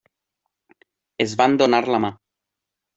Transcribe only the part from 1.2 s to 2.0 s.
Es van donar